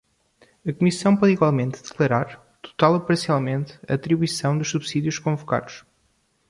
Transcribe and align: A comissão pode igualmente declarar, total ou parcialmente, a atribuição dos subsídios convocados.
A 0.67 0.73
comissão 0.73 1.15
pode 1.15 1.31
igualmente 1.33 1.83
declarar, 1.83 2.37
total 2.59 2.95
ou 2.95 3.01
parcialmente, 3.01 3.79
a 3.87 3.93
atribuição 3.93 4.57
dos 4.57 4.71
subsídios 4.71 5.19
convocados. 5.19 5.85